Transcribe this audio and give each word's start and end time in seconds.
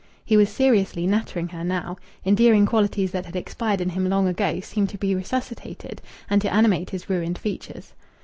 He 0.25 0.35
was 0.35 0.49
seriously 0.49 1.05
nattering 1.05 1.49
her 1.49 1.63
now. 1.63 1.97
Endearing 2.25 2.65
qualities 2.65 3.11
that 3.11 3.27
had 3.27 3.35
expired 3.35 3.81
in 3.81 3.89
him 3.89 4.09
long 4.09 4.27
ago 4.27 4.59
seemed 4.59 4.89
to 4.89 4.97
be 4.97 5.13
resuscitated 5.13 6.01
and 6.27 6.41
to 6.41 6.51
animate 6.51 6.89
his 6.89 7.07
ruined 7.07 7.37
features. 7.37 7.93